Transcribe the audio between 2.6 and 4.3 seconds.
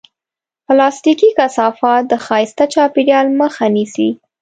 چاپېریال مخه نیسي.